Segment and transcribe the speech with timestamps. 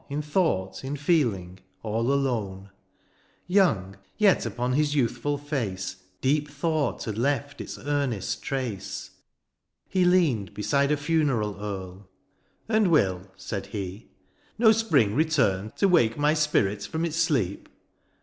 [0.09, 2.71] In thought, in feeling, all alone;
[3.45, 9.11] Young, (J) yet upon his youthful face Deep thought had left its earnest trace:
[9.87, 12.03] He leaned beside a fimeral urn;^'
[12.67, 14.11] And will,^^ said he, ^^
[14.57, 17.69] no spring return ^^To wake my spirit from its sleep